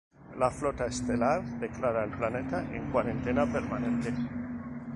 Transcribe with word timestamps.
La 0.43 0.47
Flota 0.59 0.85
Estelar 0.93 1.33
declara 1.65 2.01
el 2.09 2.15
planeta 2.21 2.63
en 2.79 2.89
cuarentena 2.95 3.45
permanente. 3.57 4.15